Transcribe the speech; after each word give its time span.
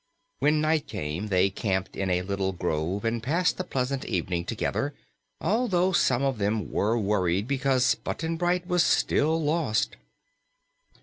When 0.39 0.61
night 0.61 0.87
came, 0.87 1.27
they 1.27 1.51
camped 1.51 1.95
in 1.95 2.09
a 2.09 2.23
little 2.23 2.53
grove 2.53 3.05
and 3.05 3.21
passed 3.21 3.59
a 3.59 3.63
pleasant 3.63 4.03
evening 4.05 4.45
together, 4.45 4.95
although 5.39 5.91
some 5.91 6.23
of 6.23 6.39
them 6.39 6.71
were 6.71 6.97
worried 6.97 7.47
because 7.47 7.93
Button 7.93 8.35
Bright 8.35 8.65
was 8.65 8.81
still 8.83 9.39
lost. 9.39 9.97